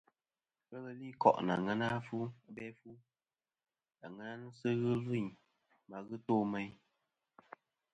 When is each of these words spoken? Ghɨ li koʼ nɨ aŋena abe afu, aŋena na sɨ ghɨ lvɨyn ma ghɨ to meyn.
Ghɨ 0.67 0.79
li 0.99 1.07
koʼ 1.21 1.37
nɨ 1.45 1.51
aŋena 1.55 1.85
abe 1.95 1.97
afu, 1.99 2.19
aŋena 4.05 4.33
na 4.41 4.47
sɨ 4.59 4.69
ghɨ 4.81 4.91
lvɨyn 5.01 5.27
ma 5.89 5.97
ghɨ 6.07 6.15
to 6.27 6.35
meyn. 6.51 6.71